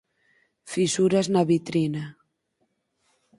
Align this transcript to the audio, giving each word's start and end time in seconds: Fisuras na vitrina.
Fisuras 0.71 1.27
na 1.33 1.41
vitrina. 1.49 2.03